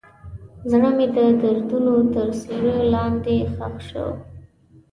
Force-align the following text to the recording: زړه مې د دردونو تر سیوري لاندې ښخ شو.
زړه 0.71 0.89
مې 0.97 1.07
د 1.15 1.17
دردونو 1.41 1.95
تر 2.13 2.27
سیوري 2.41 2.85
لاندې 2.93 3.35
ښخ 3.55 3.75
شو. 3.89 4.07